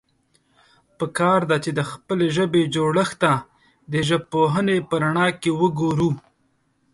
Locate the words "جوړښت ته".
2.75-3.33